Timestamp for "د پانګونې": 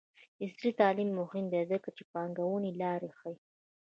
2.05-2.71